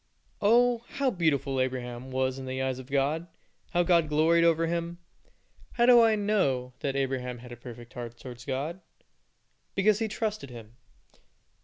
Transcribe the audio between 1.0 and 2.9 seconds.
beautiful Abraham was in the eyes of